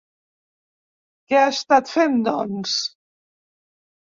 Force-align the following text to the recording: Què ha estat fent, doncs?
Què 1.31 1.37
ha 1.41 1.51
estat 1.57 1.93
fent, 1.97 2.17
doncs? 2.29 2.75